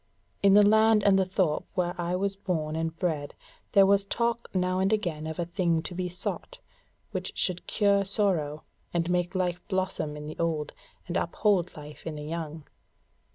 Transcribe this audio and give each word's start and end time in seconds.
In 0.41 0.55
the 0.55 0.67
land 0.67 1.03
and 1.03 1.19
the 1.19 1.27
thorp 1.27 1.65
where 1.75 1.93
I 1.95 2.15
was 2.15 2.35
born 2.35 2.75
and 2.75 2.97
bred 2.97 3.35
there 3.73 3.85
was 3.85 4.03
talk 4.03 4.49
now 4.51 4.79
and 4.79 4.91
again 4.91 5.27
of 5.27 5.37
a 5.37 5.45
thing 5.45 5.83
to 5.83 5.93
be 5.93 6.09
sought, 6.09 6.57
which 7.11 7.37
should 7.37 7.67
cure 7.67 8.03
sorrow, 8.03 8.63
and 8.95 9.11
make 9.11 9.35
life 9.35 9.61
blossom 9.67 10.17
in 10.17 10.25
the 10.25 10.39
old, 10.39 10.73
and 11.07 11.17
uphold 11.17 11.77
life 11.77 12.07
in 12.07 12.15
the 12.15 12.25
young." 12.25 12.63